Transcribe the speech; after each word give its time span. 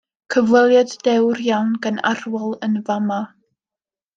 Cyfweliad 0.35 0.95
dewr 1.07 1.43
iawn 1.49 1.69
gan 1.83 2.01
Arwel 2.13 2.59
yn 2.69 2.81
fa'ma. 2.89 3.21